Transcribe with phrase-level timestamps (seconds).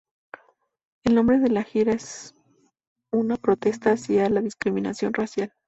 [1.03, 2.33] El nombre de la gira es
[3.11, 5.53] una protesta hacia la discriminación racial.